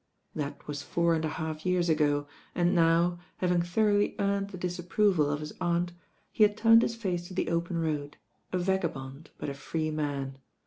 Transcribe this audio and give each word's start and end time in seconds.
| 0.21 0.25
That 0.35 0.65
was 0.65 0.81
four 0.81 1.13
and 1.13 1.23
a 1.23 1.27
half 1.29 1.63
years 1.63 1.87
ago, 1.87 2.25
and 2.55 2.73
now, 2.73 3.19
having 3.37 3.61
thoroughly 3.61 4.15
earned 4.17 4.49
the 4.49 4.57
disapproval 4.57 5.29
of 5.29 5.41
his 5.41 5.53
aunt, 5.61 5.91
he 6.31 6.41
had 6.43 6.57
turned 6.57 6.81
his 6.81 6.95
face 6.95 7.27
to 7.27 7.35
the 7.35 7.51
open 7.51 7.77
road, 7.79 8.17
a 8.51 8.57
vagabond; 8.57 9.29
but 9.37 9.47
a 9.47 9.53
free 9.53 9.91
man. 9.91 10.39